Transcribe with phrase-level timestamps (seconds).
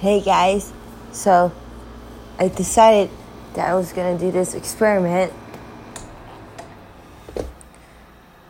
[0.00, 0.72] Hey guys,
[1.12, 1.52] so
[2.38, 3.10] I decided
[3.52, 5.30] that I was gonna do this experiment.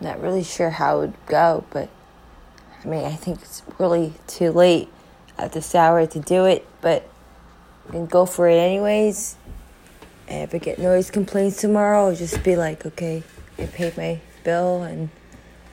[0.00, 1.90] Not really sure how it would go, but
[2.82, 4.88] I mean, I think it's really too late
[5.36, 7.06] at this hour to do it, but
[7.84, 9.36] I'm gonna go for it anyways.
[10.26, 13.22] And if I get noise complaints tomorrow, I'll just be like, okay,
[13.58, 15.10] I paid my bill and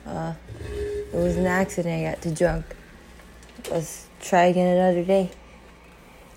[0.06, 2.06] uh, it was an accident.
[2.06, 2.76] I got too drunk.
[3.70, 5.30] Let's try again another day.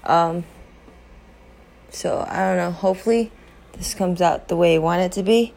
[0.05, 0.45] Um,
[1.89, 2.71] so I don't know.
[2.71, 3.31] Hopefully,
[3.73, 5.53] this comes out the way I want it to be.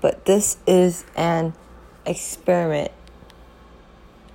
[0.00, 1.52] But this is an
[2.06, 2.90] experiment.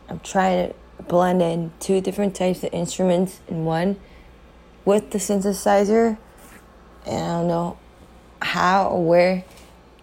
[0.07, 3.99] I'm trying to blend in two different types of instruments in one
[4.83, 6.17] with the synthesizer.
[7.05, 7.77] And I don't know
[8.41, 9.43] how or where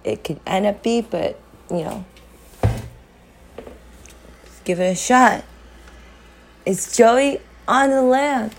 [0.04, 1.38] it could end up be, but
[1.70, 2.04] you know,
[4.64, 5.44] give it a shot.
[6.66, 8.54] It's Joey on the land.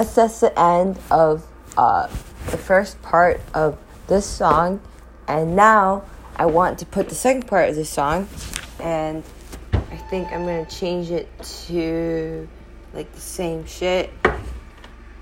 [0.00, 2.06] Guess that's the end of uh,
[2.50, 4.80] the first part of this song.
[5.28, 6.04] And now
[6.36, 8.26] I want to put the second part of the song.
[8.78, 9.22] And
[9.74, 11.28] I think I'm going to change it
[11.66, 12.48] to
[12.94, 14.10] like the same shit.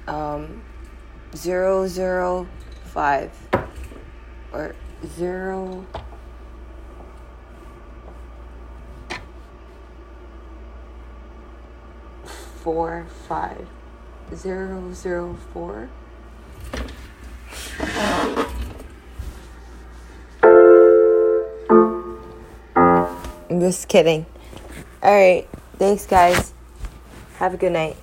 [0.07, 0.63] Um,
[1.35, 2.47] zero zero
[2.85, 3.33] five
[4.53, 5.85] or zero.
[12.63, 13.67] Four five
[14.35, 15.89] zero zero four.
[23.51, 24.27] I'm just kidding.
[25.03, 25.49] All right.
[25.79, 26.53] Thanks, guys.
[27.39, 27.97] Have a good night.